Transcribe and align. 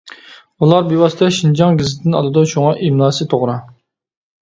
ئۇلار 0.67 0.87
بىۋاسىتە 0.87 1.29
شىنجاڭ 1.37 1.79
گېزىتىدىن 1.83 2.19
ئالىدۇ، 2.23 2.47
شۇڭا 2.57 2.75
ئىملاسى 2.89 3.33
توغرا. 3.37 3.63